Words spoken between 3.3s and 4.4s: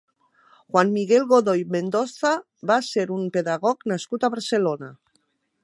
pedagog nascut a